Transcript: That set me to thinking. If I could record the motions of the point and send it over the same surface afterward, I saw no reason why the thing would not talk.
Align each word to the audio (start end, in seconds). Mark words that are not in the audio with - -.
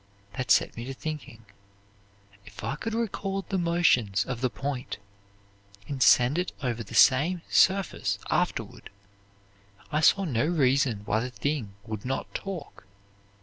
That 0.35 0.49
set 0.49 0.75
me 0.75 0.85
to 0.85 0.95
thinking. 0.95 1.45
If 2.43 2.63
I 2.63 2.75
could 2.75 2.95
record 2.95 3.47
the 3.49 3.59
motions 3.59 4.25
of 4.25 4.41
the 4.41 4.49
point 4.49 4.97
and 5.87 6.01
send 6.01 6.39
it 6.39 6.51
over 6.63 6.81
the 6.81 6.95
same 6.95 7.43
surface 7.51 8.17
afterward, 8.31 8.89
I 9.91 9.99
saw 10.01 10.23
no 10.23 10.47
reason 10.47 11.01
why 11.05 11.19
the 11.19 11.29
thing 11.29 11.75
would 11.85 12.03
not 12.03 12.33
talk. 12.33 12.87